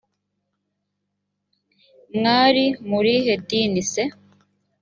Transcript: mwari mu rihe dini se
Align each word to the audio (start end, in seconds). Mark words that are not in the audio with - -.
mwari 2.17 2.65
mu 2.87 2.99
rihe 3.05 3.33
dini 3.47 3.83
se 3.91 4.03